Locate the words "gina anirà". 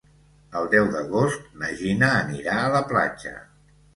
1.81-2.57